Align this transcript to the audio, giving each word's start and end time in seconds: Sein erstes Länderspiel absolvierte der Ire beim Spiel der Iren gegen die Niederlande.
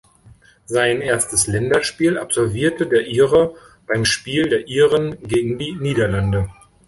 Sein 0.65 0.99
erstes 1.01 1.45
Länderspiel 1.45 2.17
absolvierte 2.17 2.87
der 2.87 3.05
Ire 3.05 3.53
beim 3.85 4.03
Spiel 4.03 4.49
der 4.49 4.67
Iren 4.67 5.21
gegen 5.21 5.59
die 5.59 5.73
Niederlande. 5.73 6.49